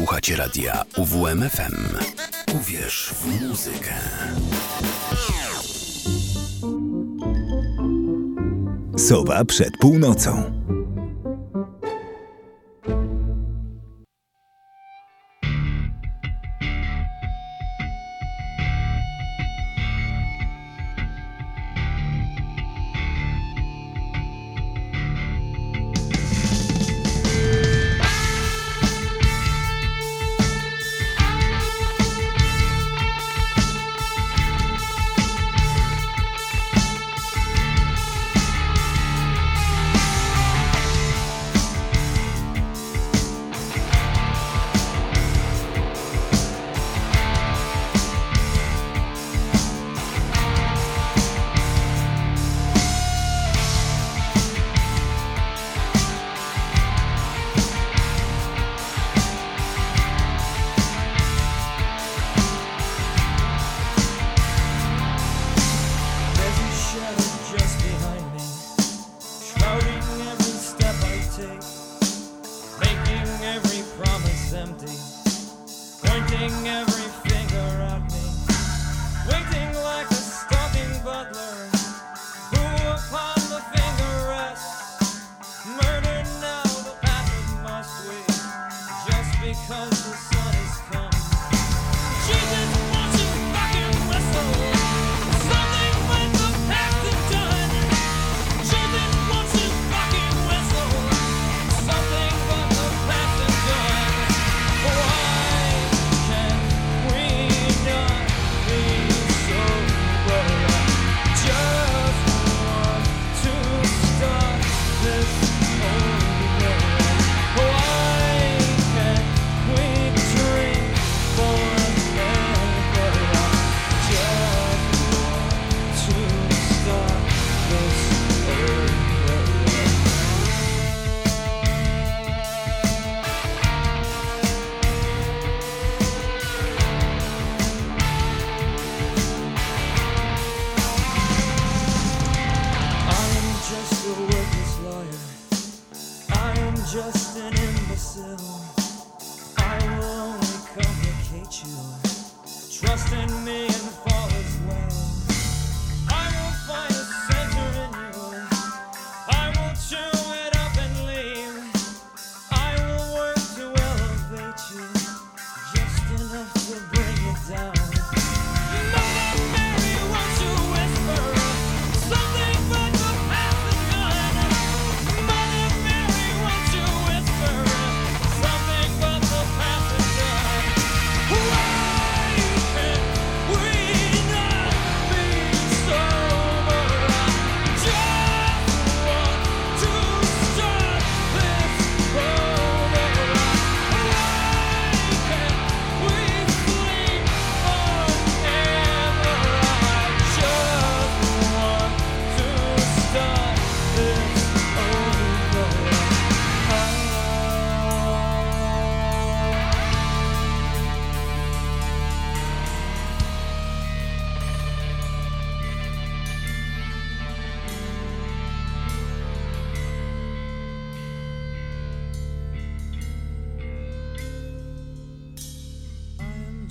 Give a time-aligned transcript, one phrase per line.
[0.00, 1.96] Słuchacie radia UWMFM.
[2.60, 3.94] Uwierz w muzykę.
[8.96, 10.59] Sowa przed północą.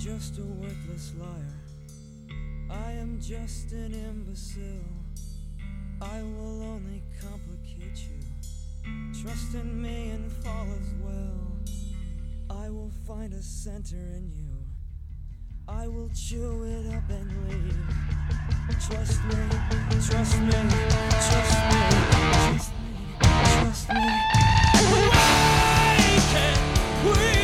[0.00, 1.60] just a worthless liar.
[2.70, 4.64] I am just an imbecile.
[6.00, 9.22] I will only complicate you.
[9.22, 11.36] Trust in me and fall as well.
[12.48, 14.56] I will find a center in you.
[15.68, 17.76] I will chew it up and leave.
[18.88, 19.34] Trust me,
[20.08, 22.58] trust me, trust me, trust me,
[23.44, 24.08] trust me.
[25.12, 27.39] Why can't we?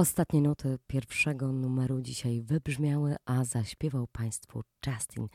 [0.00, 5.28] Ostatnie nuty pierwszego numeru dzisiaj wybrzmiały, a zaśpiewał Państwu Justin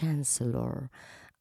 [0.00, 0.88] Chancellor,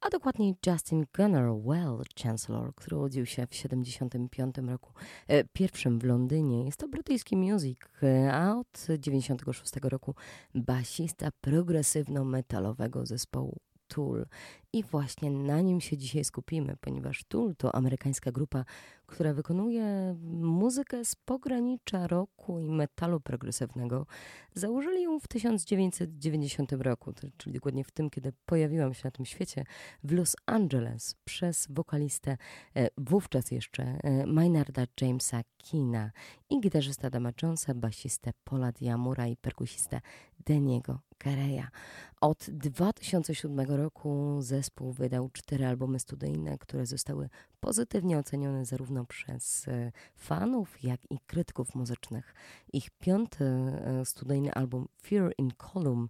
[0.02, 4.94] a dokładniej Justin Gunnar Well Chancellor, który urodził się w 1975 roku,
[5.28, 6.66] e, pierwszym w Londynie.
[6.66, 10.16] Jest to brytyjski music, e, a od 1996 roku
[10.56, 13.58] basista progresywno-metalowego zespołu
[13.90, 14.26] Tool.
[14.74, 18.66] I właśnie na nim się dzisiaj skupimy, ponieważ Tool to amerykańska grupa,
[19.06, 24.06] która wykonuje muzykę z pogranicza roku i metalu progresywnego.
[24.56, 29.64] Założyli ją w 1990 roku, czyli dokładnie w tym, kiedy pojawiłam się na tym świecie
[30.04, 32.38] w Los Angeles przez wokalistę
[32.76, 36.12] e, wówczas jeszcze e, Maynarda Jamesa Keena
[36.50, 40.02] i gitarzysta Dama Jonesa, basistę Paula Diamura i perkusistę
[40.46, 41.68] Deniego Careya.
[42.22, 47.30] Od 2007 roku zespół wydał cztery albumy studyjne, które zostały
[47.60, 52.34] pozytywnie ocenione zarówno przez e, fanów, jak i krytyków muzycznych.
[52.74, 56.08] Ich piąty e, studyjny album Fear in Column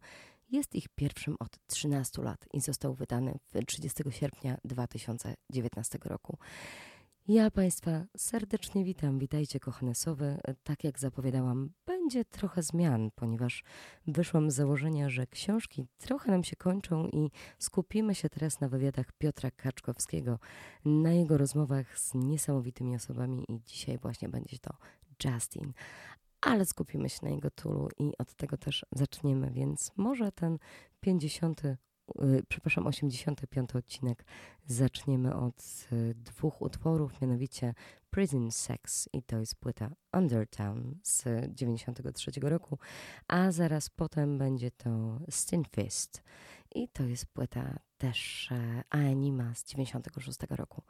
[0.52, 6.38] jest ich pierwszym od 13 lat i został wydany 30 sierpnia 2019 roku.
[7.30, 9.20] Ja Państwa serdecznie witam.
[9.20, 10.38] Witajcie, kochane sowy.
[10.64, 13.64] Tak jak zapowiadałam, będzie trochę zmian, ponieważ
[14.08, 19.12] wyszłam z założenia, że książki trochę nam się kończą i skupimy się teraz na wywiadach
[19.12, 20.40] Piotra Kaczkowskiego,
[20.86, 24.74] na jego rozmowach z niesamowitymi osobami i dzisiaj właśnie będzie to
[25.26, 25.74] Justin.
[26.42, 30.58] Ale skupimy się na jego tulu i od tego też zaczniemy, więc może ten
[31.00, 31.78] 50 Y,
[32.48, 34.26] przepraszam, 85 odcinek
[34.66, 37.74] zaczniemy od y, dwóch utworów, mianowicie
[38.10, 41.26] Prison Sex i to jest płyta Undertown z
[41.56, 42.80] 93 roku,
[43.28, 46.24] a zaraz potem będzie to Stinfist
[46.76, 50.84] i to jest płyta też e, Anima z 96 roku.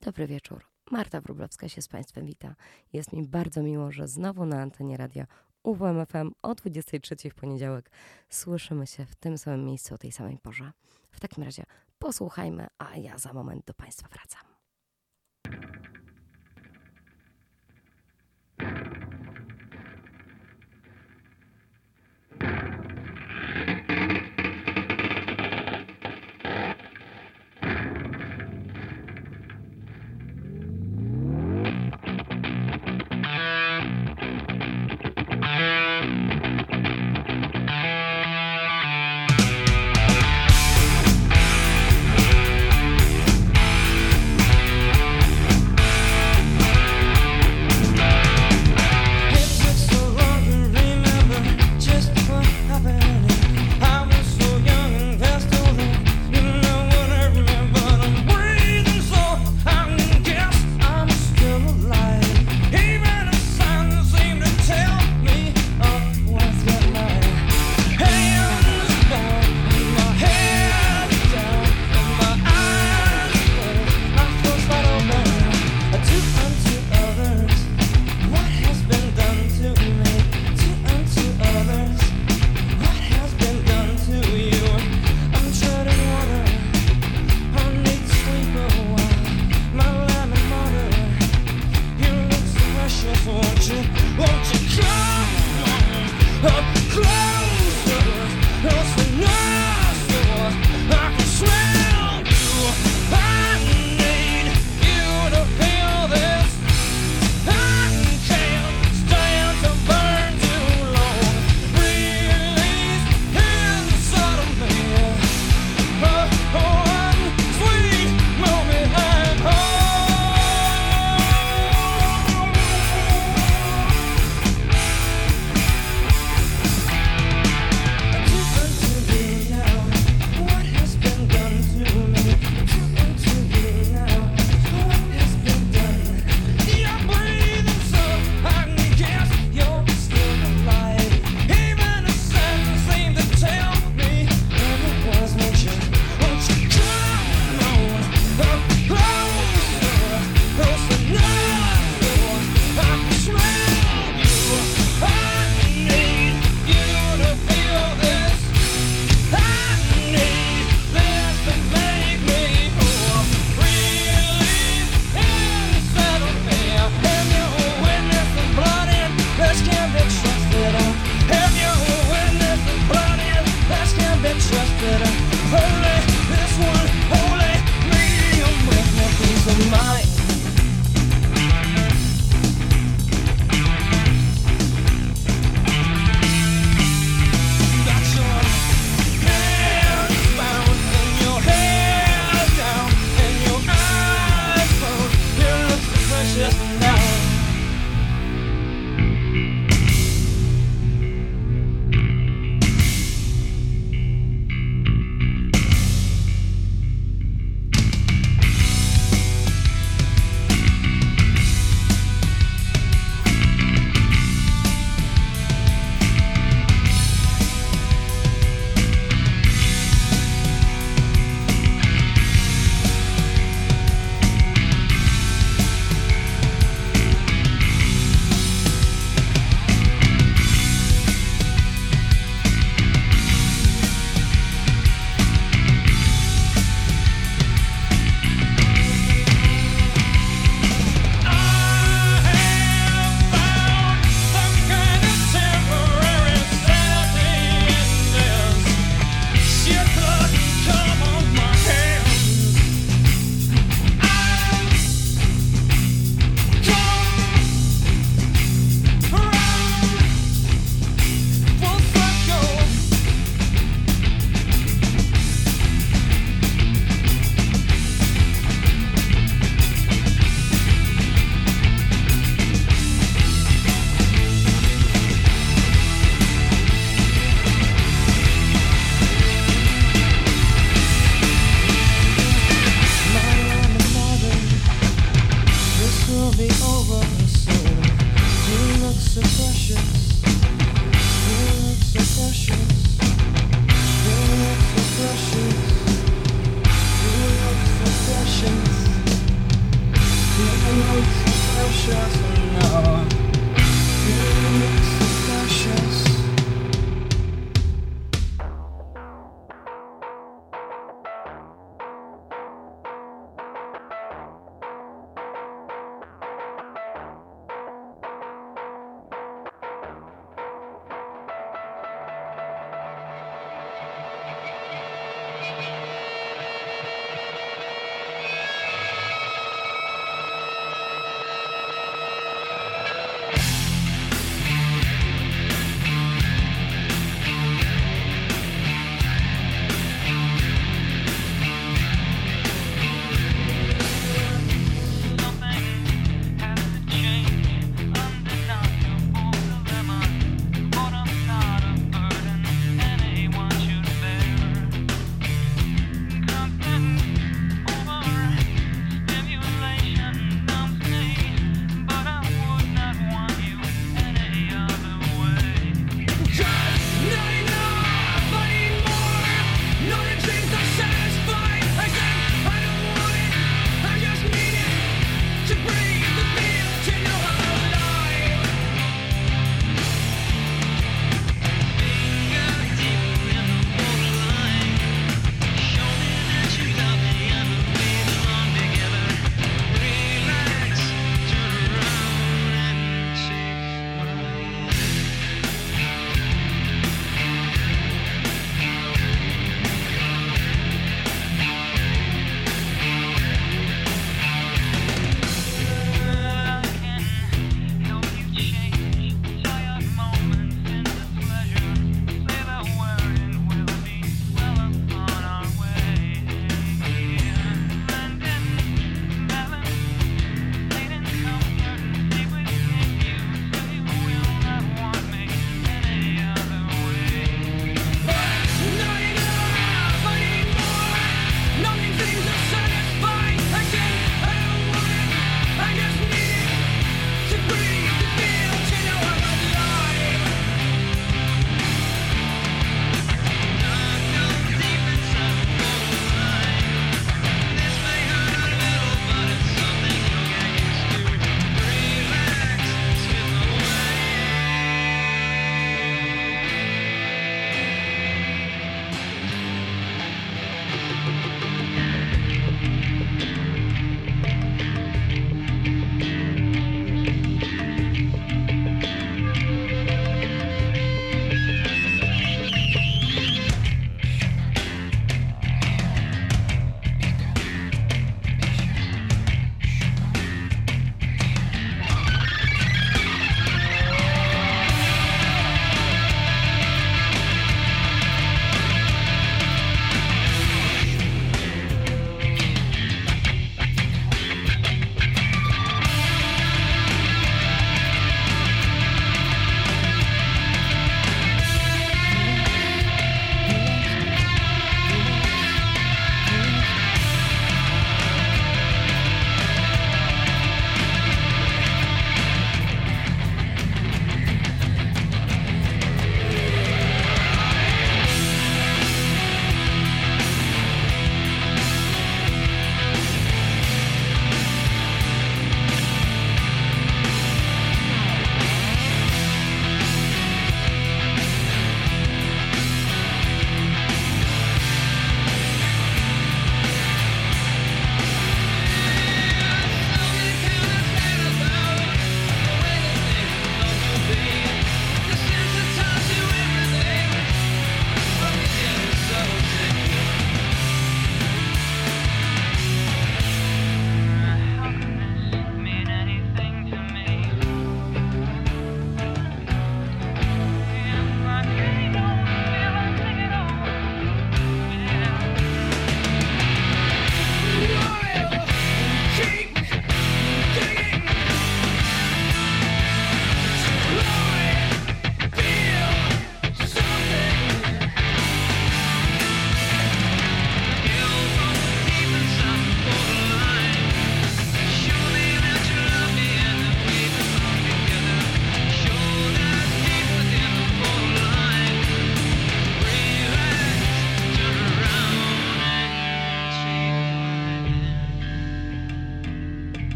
[0.00, 0.64] Dobry wieczór.
[0.90, 2.54] Marta Wróblewska się z Państwem wita.
[2.92, 5.26] Jest mi bardzo miło, że znowu na antenie radia
[5.66, 7.90] UWMFM o 23 w poniedziałek.
[8.28, 10.72] Słyszymy się w tym samym miejscu o tej samej porze.
[11.10, 11.64] W takim razie
[11.98, 14.46] posłuchajmy, a ja za moment do Państwa wracam.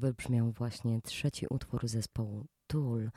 [0.00, 3.10] Wybrzmiał właśnie trzeci utwór zespołu Tool.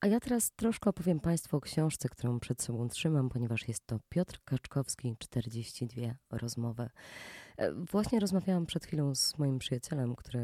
[0.00, 3.98] A ja teraz troszkę opowiem Państwu o książce, którą przed sobą trzymam, ponieważ jest to
[4.08, 6.90] Piotr Kaczkowski, 42 rozmowy.
[7.56, 10.40] E, właśnie rozmawiałam przed chwilą z moim przyjacielem, który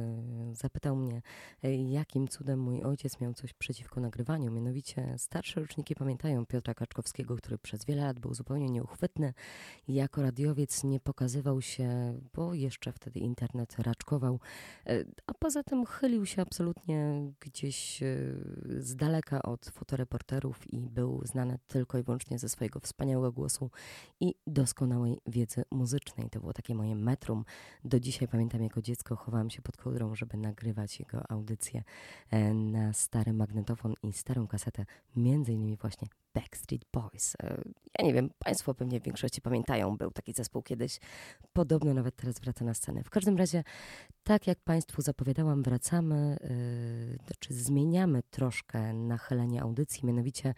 [0.53, 1.23] zapytał mnie,
[1.63, 4.53] e, jakim cudem mój ojciec miał coś przeciwko nagrywaniu.
[4.53, 9.35] Mianowicie starsze roczniki pamiętają Piotra Kaczkowskiego, który przez wiele lat był zupełnie nieuchwytny.
[9.89, 14.41] Jako radiowiec nie pokazywał się, bo jeszcze wtedy internet raczkował,
[14.87, 18.01] e, a poza tym chylił się absolutnie gdzieś
[18.79, 23.71] z daleka od fotoreporterów i był znany tylko i wyłącznie ze swojego wspaniałego głosu
[24.21, 26.31] i doskonałej wiedzy muzycznej.
[26.31, 27.45] To było takie moje metrum.
[27.85, 31.83] Do dzisiaj pamiętam, jako dziecko chowałam się pod kołdrą, żeby nagrywać jego audycje
[32.31, 34.85] e, na stary magnetofon i starą kasetę,
[35.17, 37.37] między innymi właśnie Backstreet Boys.
[37.43, 37.63] E,
[37.99, 41.01] ja nie wiem, Państwo pewnie w większości pamiętają, był taki zespół kiedyś.
[41.53, 43.05] Podobno nawet teraz wraca na scenę.
[43.05, 43.65] W każdym razie,
[44.25, 50.55] tak jak Państwu zapowiadałam, wracamy, yy, znaczy zmieniamy troszkę nachylenie audycji, mianowicie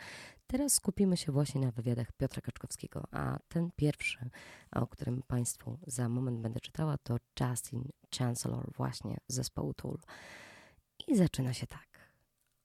[0.46, 4.30] teraz skupimy się właśnie na wywiadach Piotra Kaczkowskiego, a ten pierwszy,
[4.72, 9.98] o którym Państwu za moment będę czytała, to Justin Chancellor właśnie z zespołu Tool.
[11.08, 12.10] I zaczyna się tak.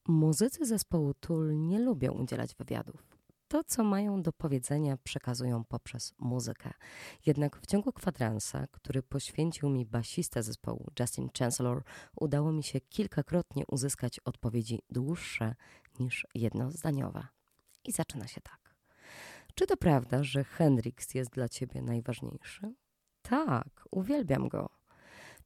[0.08, 3.20] Muzycy zespołu Tool nie lubią udzielać wywiadów.
[3.48, 6.74] To, co mają do powiedzenia, przekazują poprzez muzykę.
[7.26, 11.84] Jednak w ciągu kwadransa, który poświęcił mi basista zespołu Justin Chancellor,
[12.16, 15.56] udało mi się kilkakrotnie uzyskać odpowiedzi dłuższe
[16.00, 17.28] niż jednozdaniowe.
[17.90, 18.76] I zaczyna się tak.
[19.56, 22.74] Czy to prawda, że Hendrix jest dla ciebie najważniejszy?
[23.22, 24.70] Tak, uwielbiam go.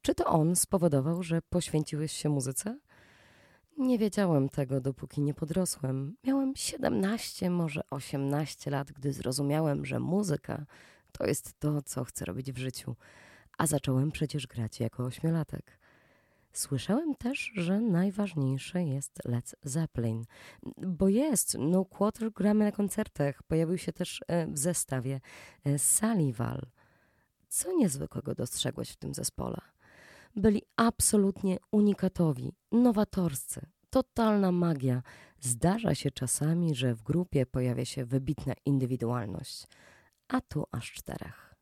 [0.02, 2.78] Czy to on spowodował, że poświęciłeś się muzyce?
[3.78, 6.16] Nie wiedziałem tego, dopóki nie podrosłem.
[6.24, 10.66] Miałem 17, może 18 lat, gdy zrozumiałem, że muzyka
[11.12, 12.96] to jest to, co chcę robić w życiu.
[13.58, 15.78] A zacząłem przecież grać jako ośmiolatek.
[16.54, 20.24] Słyszałem też, że najważniejsze jest Led Zeppelin,
[20.76, 23.42] bo jest No Quarter gramy na koncertach.
[23.42, 25.20] Pojawił się też e, w zestawie
[25.64, 26.66] e, Salival.
[27.48, 29.60] Co niezwykłego dostrzegłeś w tym zespole?
[30.36, 35.02] byli absolutnie unikatowi, nowatorscy, totalna magia.
[35.40, 39.66] Zdarza się czasami, że w grupie pojawia się wybitna indywidualność,
[40.28, 41.54] a tu aż czterech.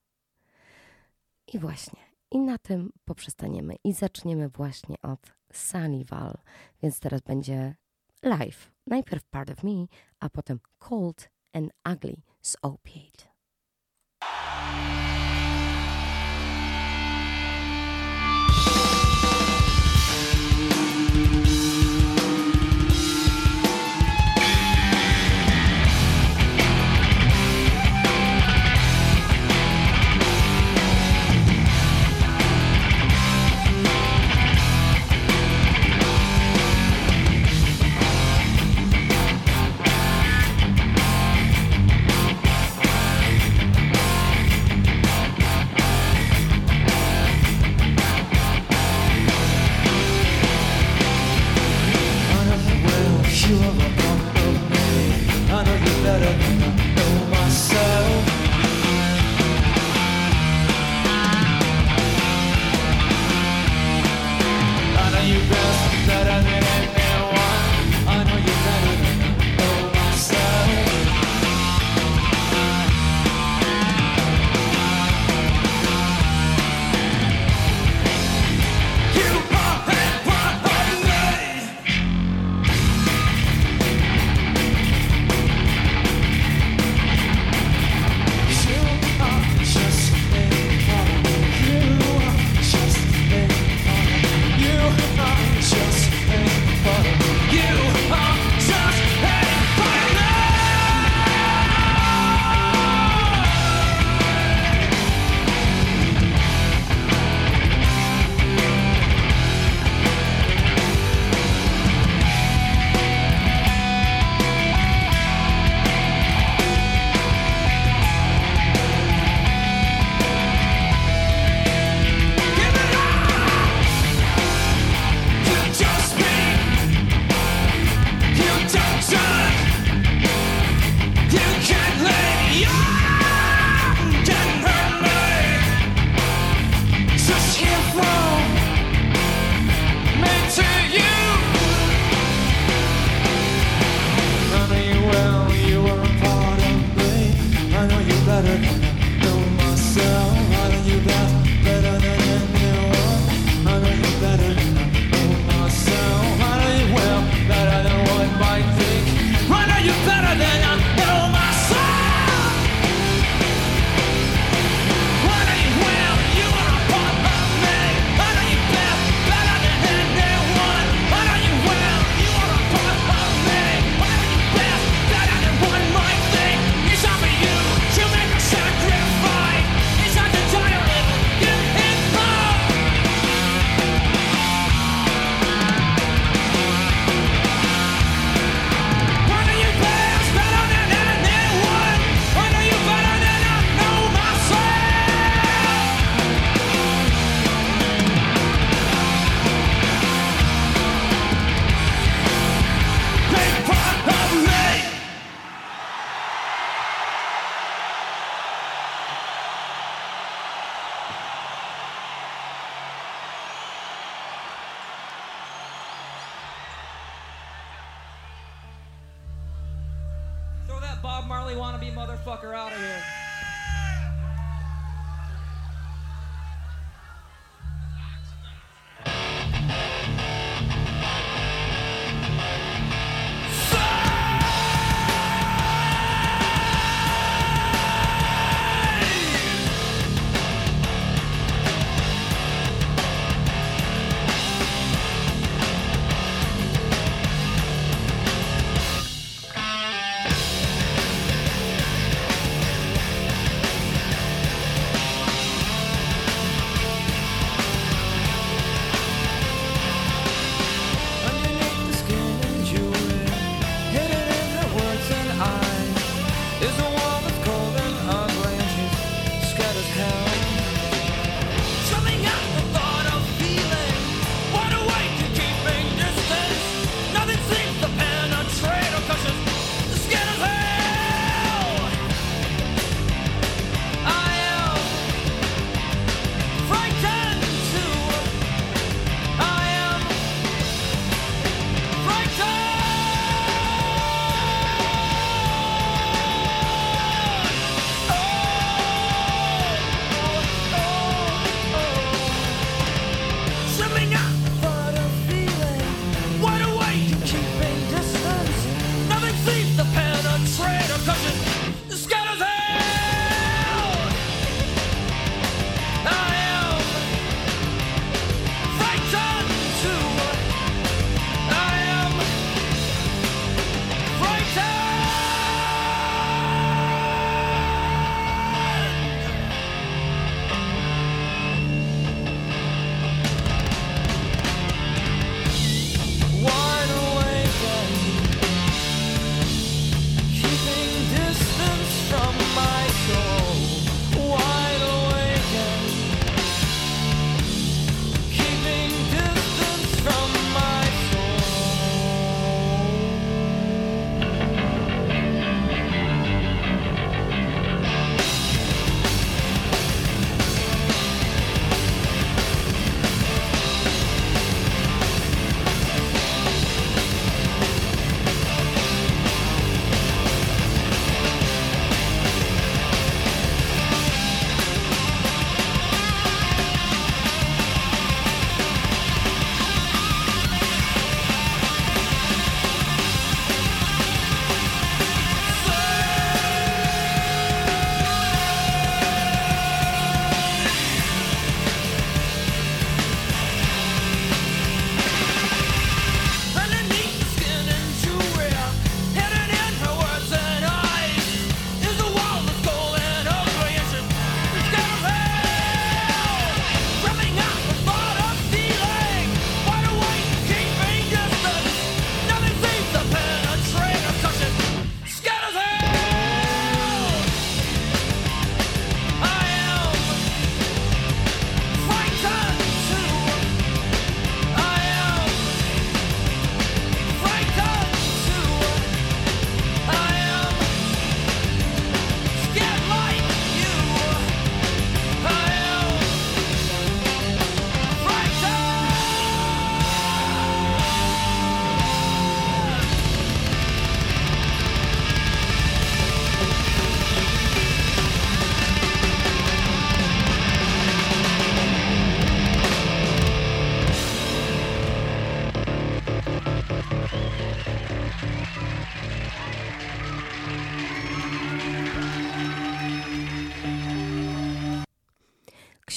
[1.53, 2.01] I właśnie,
[2.33, 6.39] i na tym poprzestaniemy i zaczniemy właśnie od Sunnyval,
[6.83, 7.75] więc teraz będzie
[8.23, 8.73] live.
[8.87, 9.87] Najpierw Part of Me,
[10.21, 13.33] a potem Cold and Ugly z Opiate.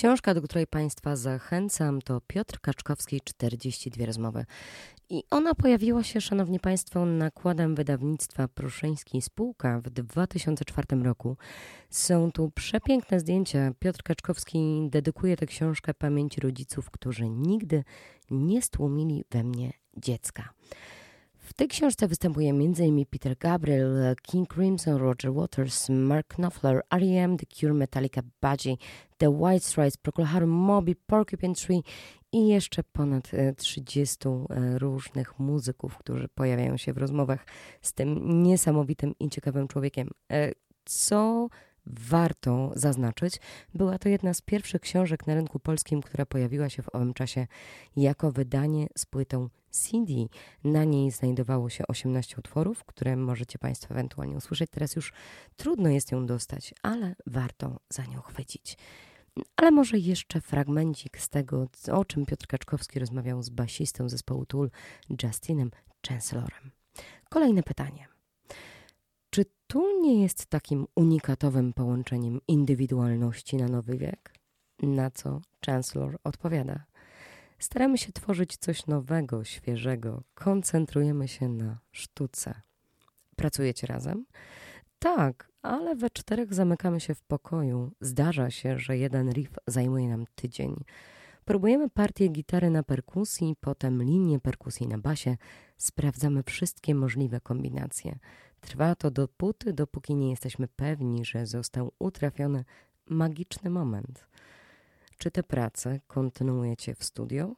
[0.05, 4.45] Książka, do której Państwa zachęcam, to Piotr Kaczkowski 42 rozmowy.
[5.09, 11.37] I ona pojawiła się, Szanowni Państwo, nakładem wydawnictwa Pruszyński Spółka w 2004 roku.
[11.89, 13.71] Są tu przepiękne zdjęcia.
[13.79, 17.83] Piotr Kaczkowski dedykuje tę książkę pamięci rodziców, którzy nigdy
[18.31, 20.54] nie stłumili we mnie dziecka.
[21.55, 23.05] Tej książce występuje m.in.
[23.05, 28.75] Peter Gabriel, King Crimson, Roger Waters, Mark Knopfler, R.E.M., The Cure, Metallica, Budgie,
[29.17, 31.83] The White Stripes, Procol Moby, Porcupine Tree
[32.31, 37.45] i jeszcze ponad e, 30 e, różnych muzyków, którzy pojawiają się w rozmowach
[37.81, 40.09] z tym niesamowitym i ciekawym człowiekiem.
[40.31, 40.51] E,
[40.85, 41.47] Co
[41.87, 43.39] warto zaznaczyć.
[43.73, 47.47] Była to jedna z pierwszych książek na rynku polskim, która pojawiła się w owym czasie
[47.95, 50.13] jako wydanie z płytą CD.
[50.63, 54.69] Na niej znajdowało się 18 utworów, które możecie Państwo ewentualnie usłyszeć.
[54.71, 55.13] Teraz już
[55.57, 58.77] trudno jest ją dostać, ale warto za nią chwycić.
[59.55, 64.69] Ale może jeszcze fragmencik z tego, o czym Piotr Kaczkowski rozmawiał z basistą zespołu Tool,
[65.23, 65.71] Justinem
[66.07, 66.71] Chancellorem.
[67.29, 68.14] Kolejne pytanie.
[69.67, 74.33] Tool nie jest takim unikatowym połączeniem indywidualności na nowy wiek?
[74.81, 76.85] Na co Chancellor odpowiada.
[77.59, 80.23] Staramy się tworzyć coś nowego, świeżego.
[80.33, 82.61] Koncentrujemy się na sztuce.
[83.35, 84.25] Pracujecie razem?
[84.99, 87.91] Tak, ale we czterech zamykamy się w pokoju.
[88.01, 90.75] Zdarza się, że jeden riff zajmuje nam tydzień.
[91.45, 95.37] Próbujemy partię gitary na perkusji, potem linię perkusji na basie.
[95.77, 98.19] Sprawdzamy wszystkie możliwe kombinacje.
[98.65, 102.65] Trwa to dopóty, dopóki nie jesteśmy pewni, że został utrafiony
[103.09, 104.27] magiczny moment.
[105.17, 107.55] Czy te prace kontynuujecie w studio?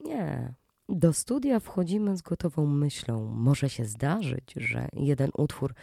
[0.00, 0.54] Nie.
[0.88, 3.24] Do studia wchodzimy z gotową myślą.
[3.24, 5.74] Może się zdarzyć, że jeden utwór,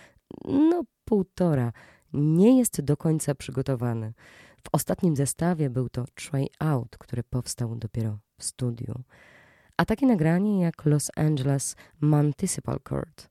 [0.45, 1.73] no półtora,
[2.13, 4.13] nie jest do końca przygotowany.
[4.63, 9.03] W ostatnim zestawie był to Try Out, który powstał dopiero w studiu.
[9.77, 13.30] A takie nagranie jak Los Angeles Municipal Court.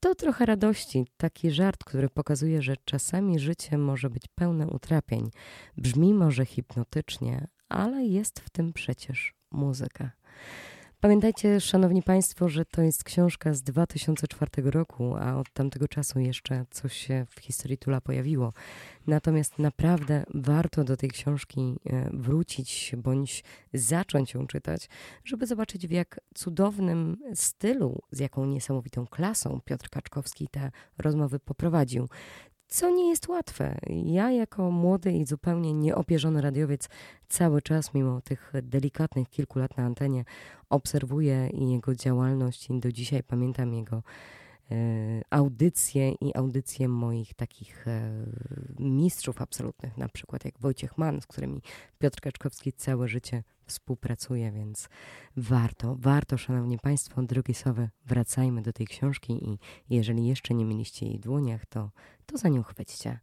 [0.00, 5.30] To trochę radości, taki żart, który pokazuje, że czasami życie może być pełne utrapień.
[5.76, 10.10] Brzmi może hipnotycznie, ale jest w tym przecież muzyka.
[11.00, 16.64] Pamiętajcie, szanowni państwo, że to jest książka z 2004 roku, a od tamtego czasu jeszcze
[16.70, 18.52] coś się w historii Tula pojawiło.
[19.06, 24.88] Natomiast naprawdę warto do tej książki e, wrócić bądź zacząć ją czytać,
[25.24, 32.08] żeby zobaczyć w jak cudownym stylu, z jaką niesamowitą klasą Piotr Kaczkowski te rozmowy poprowadził
[32.70, 33.78] co nie jest łatwe.
[34.04, 36.88] Ja, jako młody i zupełnie nieopierzony radiowiec,
[37.28, 40.24] cały czas, mimo tych delikatnych kilku lat na antenie,
[40.70, 44.02] obserwuję jego działalność i do dzisiaj pamiętam jego
[44.70, 44.74] e,
[45.30, 48.26] audycje i audycje moich takich e,
[48.78, 51.62] mistrzów absolutnych, na przykład jak Wojciech Mann, z którymi
[51.98, 54.88] Piotr Kaczkowski całe życie współpracuje, więc
[55.36, 59.58] warto, warto, szanowni państwo, drogie sowy, wracajmy do tej książki i
[59.90, 61.90] jeżeli jeszcze nie mieliście jej w dłoniach, to,
[62.26, 63.18] to za nią chwyćcie.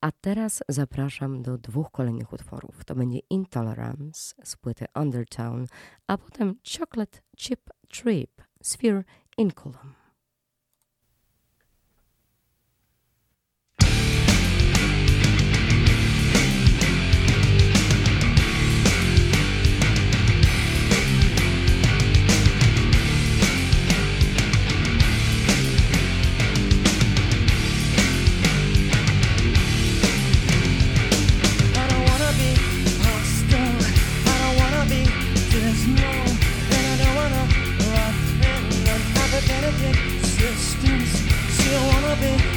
[0.00, 2.84] A teraz zapraszam do dwóch kolejnych utworów.
[2.84, 5.66] To będzie Intolerance z płyty Undertown,
[6.06, 9.04] a potem Chocolate Chip Trip, Sphere
[9.38, 10.03] Inculum.
[42.14, 42.53] love it.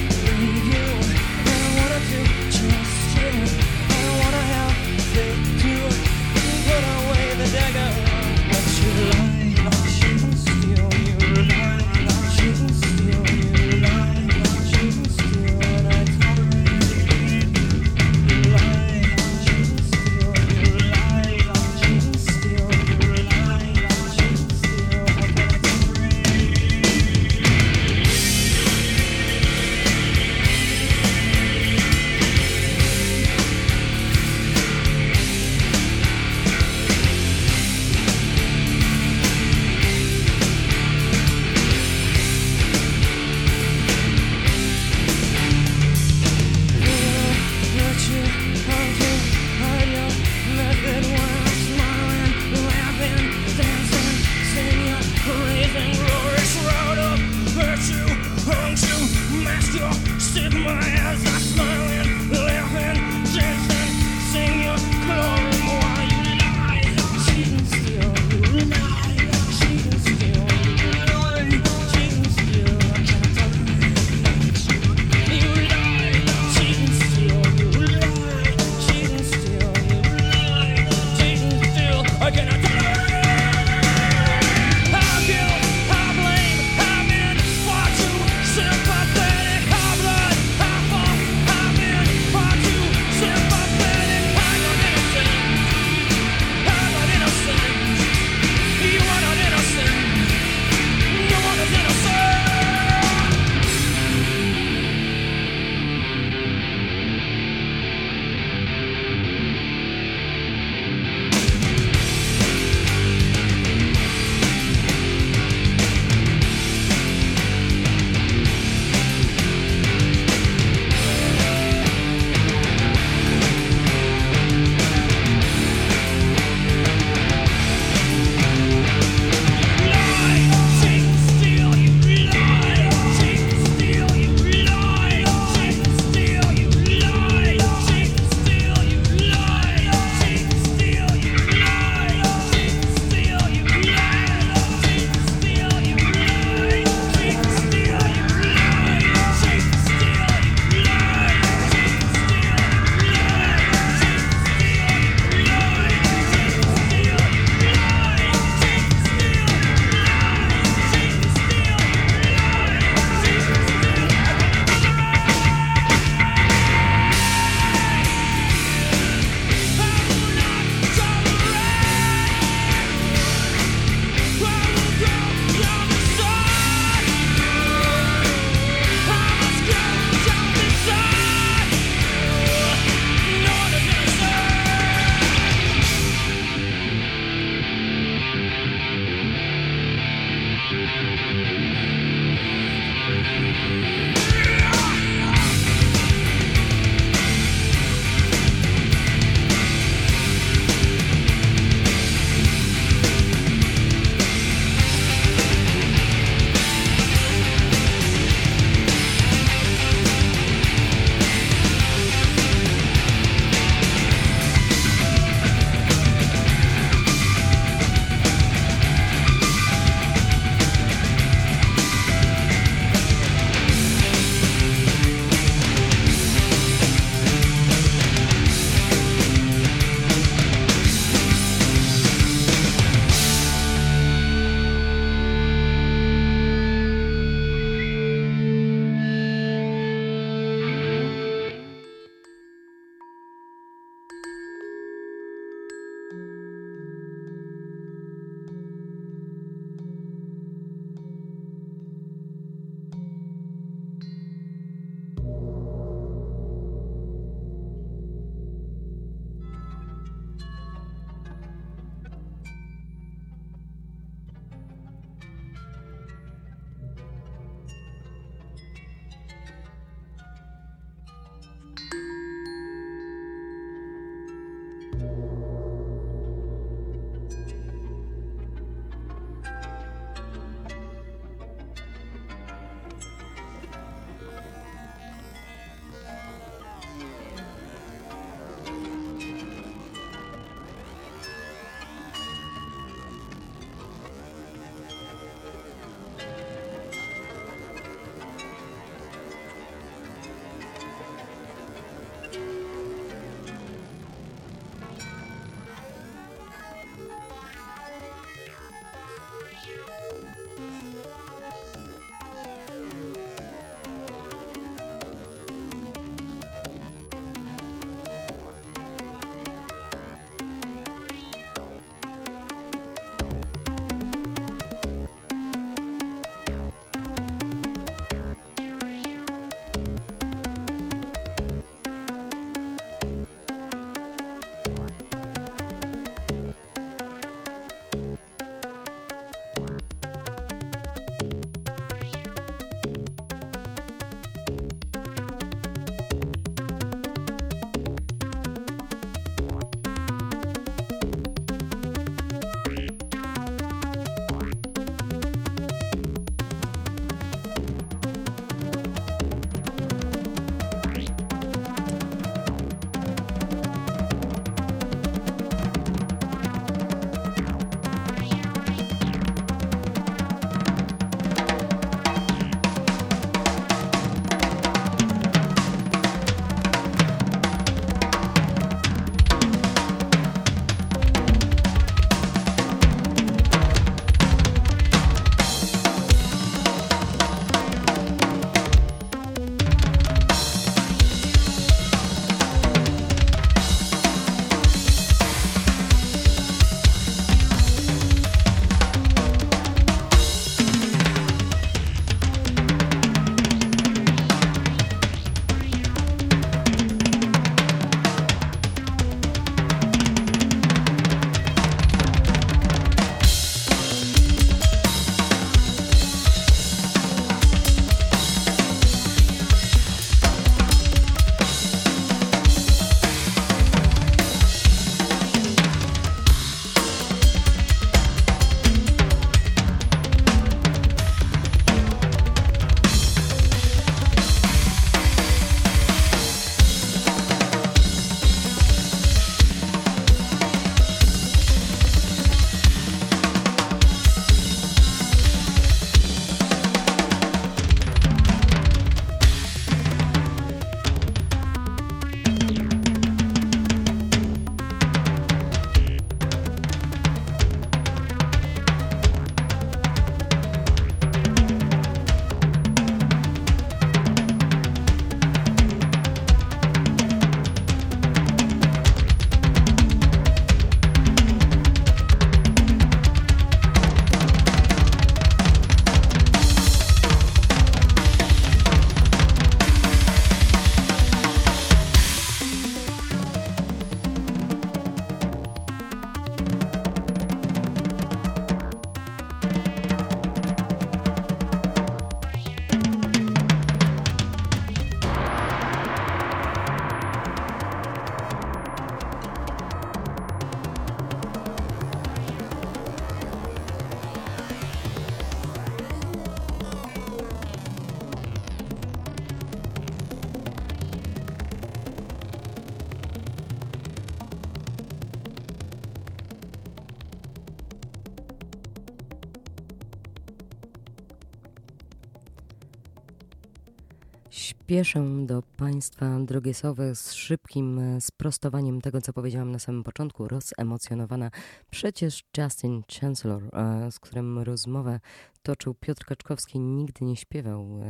[524.78, 530.28] Śpieszę do Państwa, drogie sowy, z szybkim e, sprostowaniem tego, co powiedziałam na samym początku.
[530.28, 531.32] Rozemocjonowana
[531.70, 535.00] przecież Justin Chancellor, e, z którym rozmowę
[535.48, 537.86] toczył Piotr Kaczkowski, nigdy nie śpiewał e,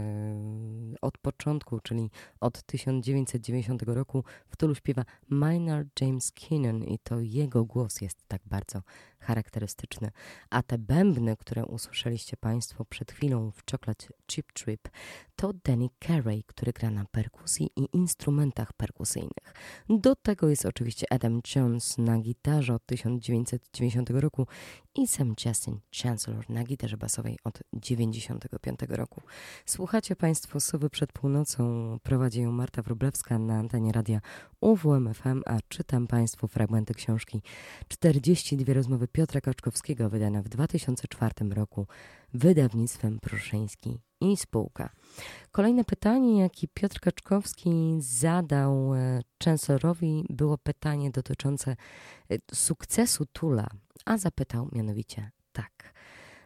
[1.02, 4.24] od początku, czyli od 1990 roku.
[4.48, 8.82] W tylu śpiewa Maynard James Keenan i to jego głos jest tak bardzo
[9.20, 10.12] charakterystyczny.
[10.50, 14.90] A te bębny, które usłyszeliście Państwo przed chwilą w Chocolate Chip Trip,
[15.36, 19.54] to Danny Carey, który gra na perkusji i instrumentach perkusyjnych.
[19.90, 24.48] Do tego jest oczywiście Adam Jones na gitarze od 1990 roku
[24.96, 29.22] i sam Justin Chancellor na gitarze basowej od 1995 roku.
[29.66, 34.22] Słuchacie Państwo Sowy przed północą, prowadzi ją Marta Wróblewska na antenie radia
[34.62, 37.42] UWMFM, a czytam Państwu fragmenty książki
[37.88, 41.88] 42 rozmowy Piotra Kaczkowskiego wydane w 2004 roku
[42.34, 44.90] wydawnictwem Pruszyński i spółka.
[45.52, 51.76] Kolejne pytanie, jakie Piotr Kaczkowski zadał e, Chancellorowi, było pytanie dotyczące
[52.32, 53.68] e, sukcesu Tula,
[54.06, 55.97] a zapytał mianowicie tak.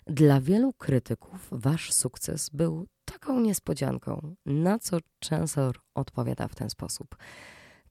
[0.07, 4.97] Dla wielu krytyków wasz sukces był taką niespodzianką, na co
[5.29, 7.15] Chancellor odpowiada w ten sposób.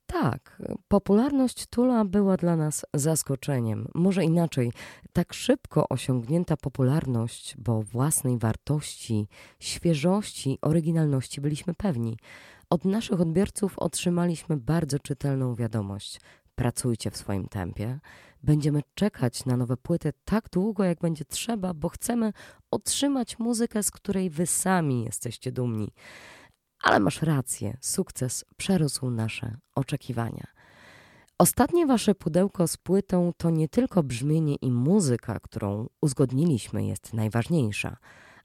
[0.06, 3.88] Tak, popularność Tula była dla nas zaskoczeniem.
[3.94, 4.72] Może inaczej,
[5.12, 9.28] tak szybko osiągnięta popularność, bo własnej wartości,
[9.60, 12.18] świeżości, oryginalności byliśmy pewni.
[12.70, 16.20] Od naszych odbiorców otrzymaliśmy bardzo czytelną wiadomość.
[16.54, 18.00] Pracujcie w swoim tempie.
[18.42, 22.32] Będziemy czekać na nowe płyty tak długo, jak będzie trzeba, bo chcemy
[22.70, 25.92] otrzymać muzykę, z której wy sami jesteście dumni.
[26.82, 30.46] Ale masz rację, sukces przerósł nasze oczekiwania.
[31.38, 37.96] Ostatnie wasze pudełko z płytą to nie tylko brzmienie i muzyka, którą uzgodniliśmy, jest najważniejsza,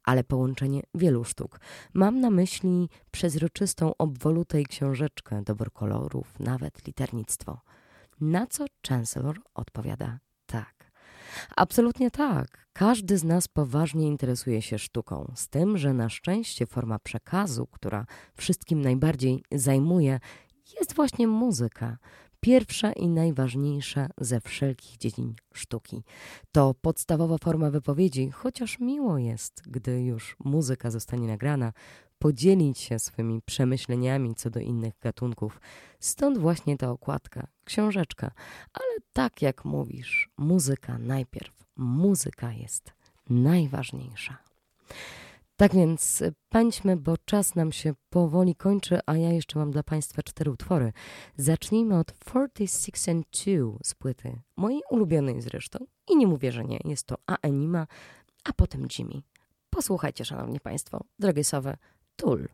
[0.03, 1.59] ale połączenie wielu sztuk.
[1.93, 7.61] Mam na myśli przezroczystą obwolutę i książeczkę, dobór kolorów, nawet liternictwo.
[8.21, 10.91] Na co Chancellor odpowiada tak.
[11.55, 12.67] Absolutnie tak.
[12.73, 18.05] Każdy z nas poważnie interesuje się sztuką, z tym, że na szczęście forma przekazu, która
[18.37, 20.19] wszystkim najbardziej zajmuje,
[20.79, 21.97] jest właśnie muzyka.
[22.39, 26.03] Pierwsza i najważniejsza ze wszelkich dziedzin sztuki.
[26.51, 31.73] To podstawowa forma wypowiedzi, chociaż miło jest, gdy już muzyka zostanie nagrana,
[32.19, 35.61] podzielić się swymi przemyśleniami co do innych gatunków.
[35.99, 38.31] Stąd właśnie ta okładka, książeczka.
[38.73, 41.65] Ale tak jak mówisz, muzyka najpierw.
[41.75, 42.93] Muzyka jest
[43.29, 44.37] najważniejsza.
[45.57, 50.23] Tak więc pędźmy, bo czas nam się powoli kończy, a ja jeszcze mam dla Państwa
[50.23, 50.93] cztery utwory.
[51.37, 55.85] Zacznijmy od 46 and 2 z płyty, mojej ulubionej zresztą.
[56.07, 57.87] I nie mówię, że nie, jest to Aenima,
[58.43, 59.21] a potem Jimmy.
[59.69, 61.77] Posłuchajcie, Szanowni Państwo, drogie sowe,
[62.17, 62.47] toll.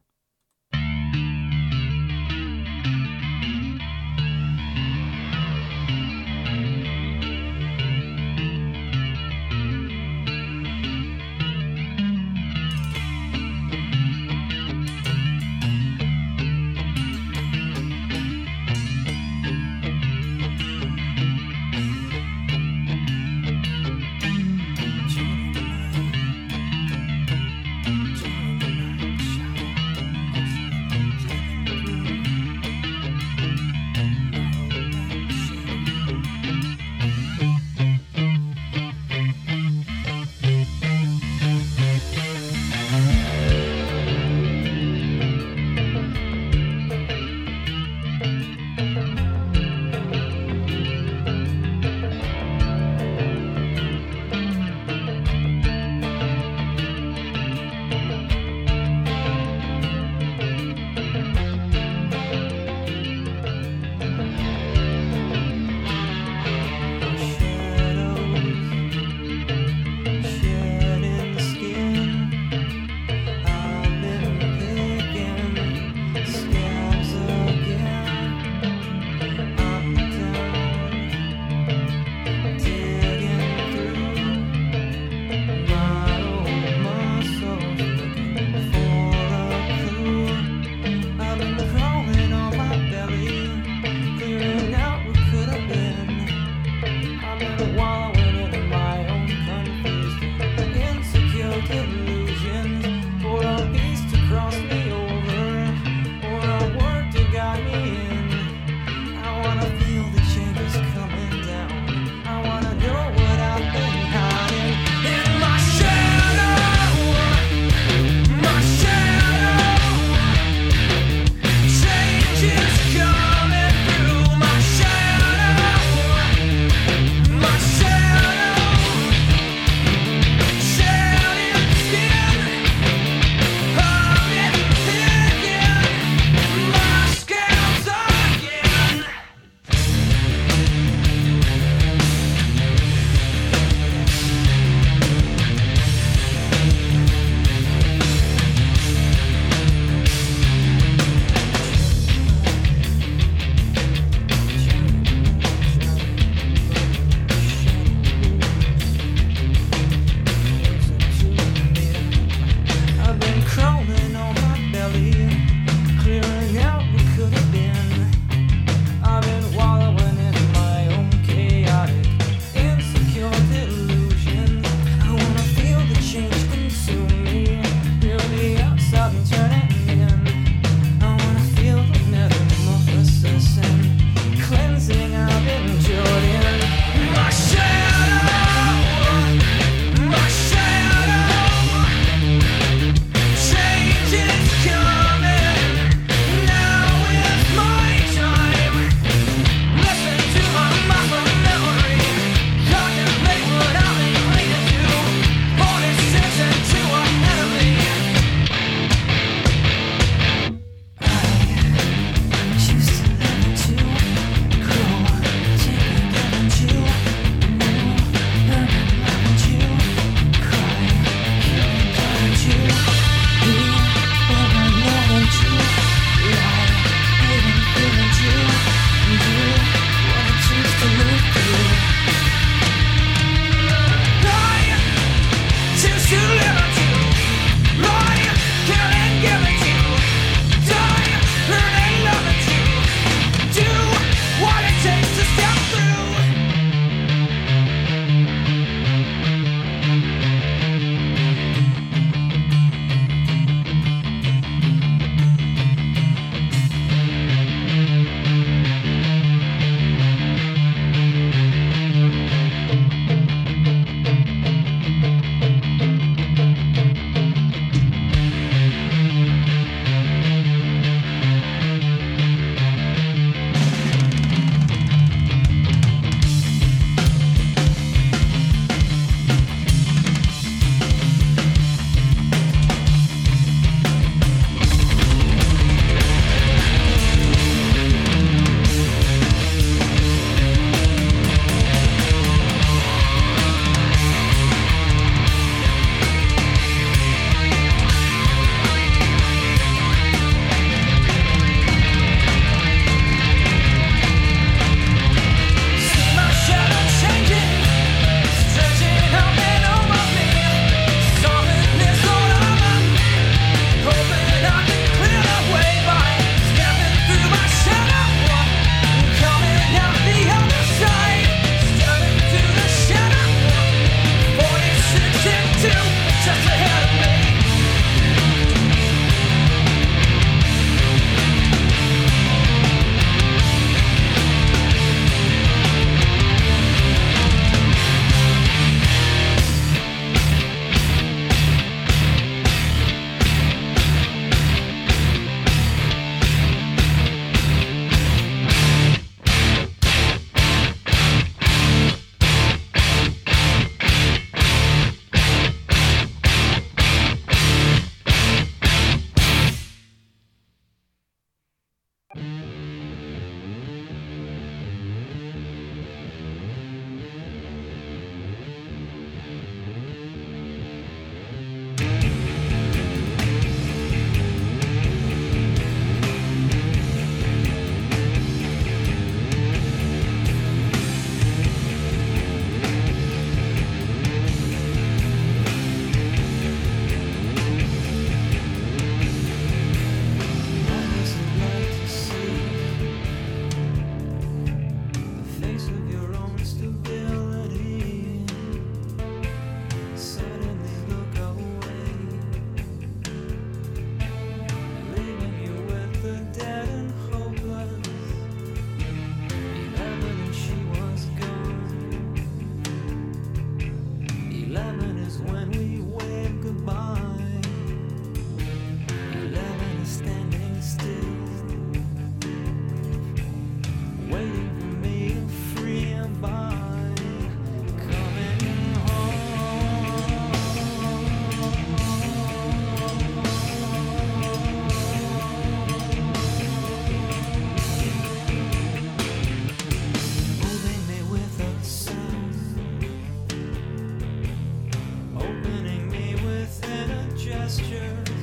[447.70, 448.21] sure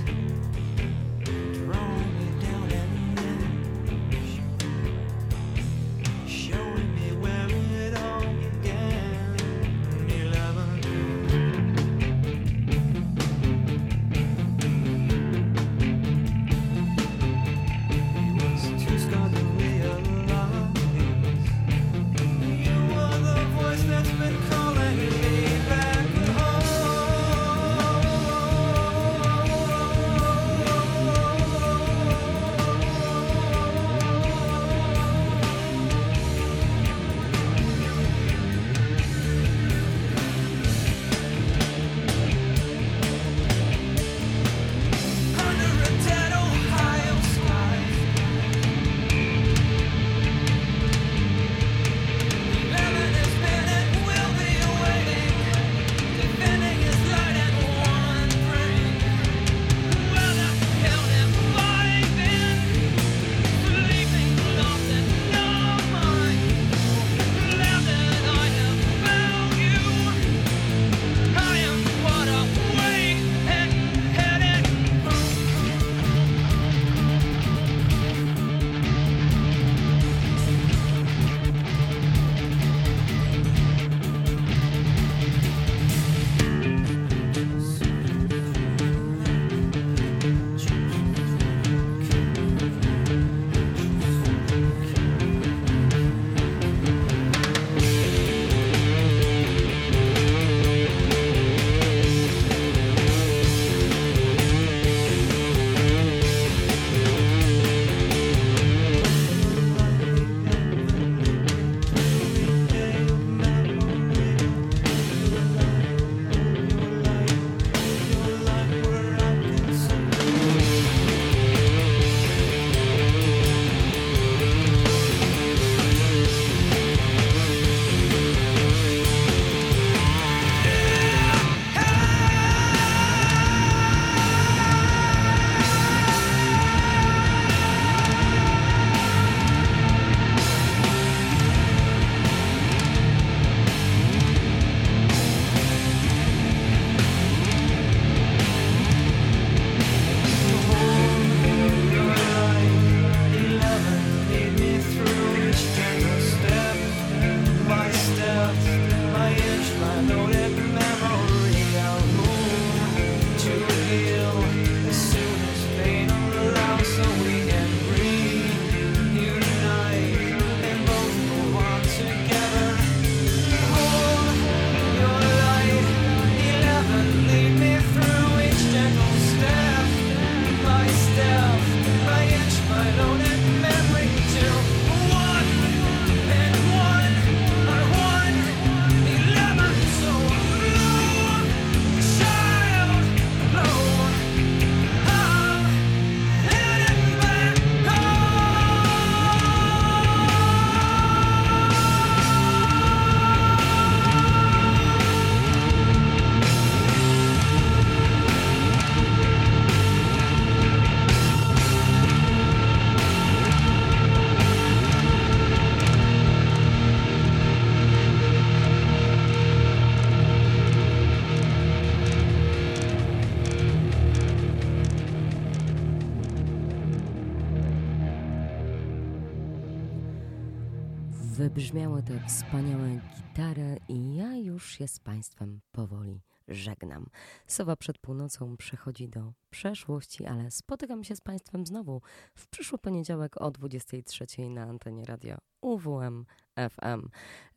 [231.38, 237.06] wybrzmiały te wspaniałe gitary i ja już się z Państwem powoli żegnam.
[237.46, 242.02] Sowa przed północą przechodzi do przeszłości, ale spotykam się z Państwem znowu
[242.34, 246.26] w przyszły poniedziałek o 23 na antenie radio UWM
[246.70, 247.08] FM.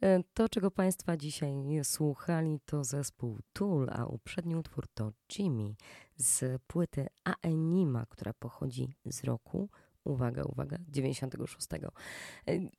[0.01, 1.53] E, to, czego Państwa dzisiaj
[1.83, 5.75] słuchali, to zespół Tool, a uprzedni utwór to Jimmy
[6.15, 9.69] z płyty Aenima, która pochodzi z roku
[10.03, 11.67] uwaga, uwaga, 96.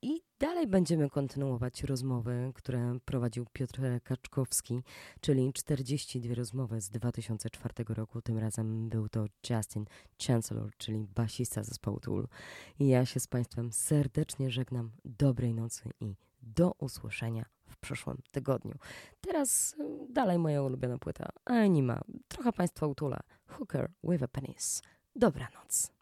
[0.02, 4.82] I dalej będziemy kontynuować rozmowy, które prowadził Piotr Kaczkowski,
[5.20, 8.22] czyli 42 rozmowy z 2004 roku.
[8.22, 9.84] Tym razem był to Justin
[10.26, 12.28] Chancellor, czyli basista zespołu Tool.
[12.78, 14.90] I ja się z Państwem serdecznie żegnam.
[15.04, 18.74] Dobrej nocy i do usłyszenia w przyszłym tygodniu.
[19.20, 22.00] Teraz y, dalej moja ulubiona płyta Anima.
[22.28, 23.20] Trochę Państwa utula.
[23.46, 24.82] Hooker with a penis.
[25.16, 26.01] Dobranoc.